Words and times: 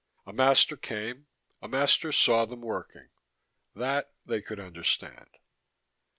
A 0.25 0.33
master 0.33 0.75
came, 0.75 1.27
a 1.61 1.67
master 1.67 2.11
saw 2.11 2.45
them 2.45 2.61
working: 2.61 3.09
that, 3.75 4.11
they 4.25 4.41
could 4.41 4.59
understand. 4.59 5.29